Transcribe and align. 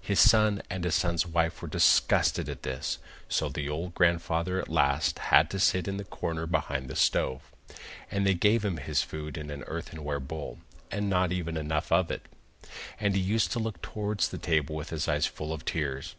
His 0.00 0.18
son 0.18 0.62
and 0.68 0.82
his 0.82 0.96
son's 0.96 1.24
wife 1.24 1.62
were 1.62 1.68
disgusted 1.68 2.48
at 2.48 2.64
this, 2.64 2.98
so 3.28 3.48
the 3.48 3.68
old 3.68 3.94
grandfather 3.94 4.58
at 4.58 4.68
last 4.68 5.20
had 5.30 5.48
to 5.50 5.60
sit 5.60 5.86
in 5.86 5.96
the 5.96 6.02
corner 6.02 6.44
behind 6.48 6.88
the 6.88 6.96
stove, 6.96 7.52
and 8.10 8.26
they 8.26 8.34
gave 8.34 8.64
him 8.64 8.78
his 8.78 9.02
food 9.04 9.38
in 9.38 9.48
an 9.48 9.62
earthenware 9.68 10.18
bowl, 10.18 10.58
and 10.90 11.08
not 11.08 11.30
even 11.30 11.56
enough 11.56 11.92
of 11.92 12.10
it. 12.10 12.22
And 12.98 13.14
he 13.14 13.20
used 13.22 13.52
to 13.52 13.60
look 13.60 13.80
towards 13.80 14.30
the 14.30 14.38
table 14.38 14.74
with 14.74 14.90
his 14.90 15.06
eyes 15.06 15.26
full 15.26 15.52
of 15.52 15.64
tears. 15.64 16.16